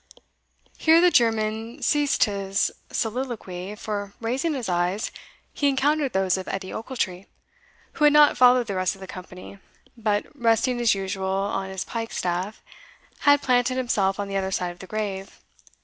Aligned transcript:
Here 0.79 0.99
the 0.99 1.11
German 1.11 1.83
ceased 1.83 2.23
his 2.23 2.71
soliloquy, 2.91 3.75
for, 3.75 4.13
raising 4.19 4.55
his 4.55 4.67
eyes, 4.67 5.11
he 5.53 5.67
encountered 5.69 6.13
those 6.13 6.37
of 6.39 6.47
Edie 6.47 6.73
Ochiltree, 6.73 7.27
who 7.91 8.05
had 8.05 8.11
not 8.13 8.35
followed 8.35 8.65
the 8.65 8.73
rest 8.73 8.95
of 8.95 8.99
the 9.01 9.05
company, 9.05 9.59
but, 9.95 10.25
resting 10.33 10.81
as 10.81 10.95
usual 10.95 11.27
on 11.29 11.69
his 11.69 11.85
pike 11.85 12.13
staff, 12.13 12.63
had 13.19 13.43
planted 13.43 13.77
himself 13.77 14.19
on 14.19 14.27
the 14.27 14.37
other 14.37 14.49
side 14.49 14.71
of 14.71 14.79
the 14.79 14.87
grave. 14.87 15.39